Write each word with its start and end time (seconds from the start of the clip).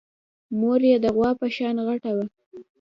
مور 0.59 0.81
يې 0.89 0.97
د 1.03 1.05
غوا 1.15 1.29
په 1.39 1.45
شان 1.55 1.75
غټه 1.87 2.11
وه. 2.17 2.25